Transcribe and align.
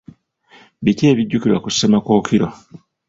Biki 0.83 1.03
ebijjukirwa 1.11 1.59
ku 1.63 1.69
Ssemakookiro? 1.71 2.47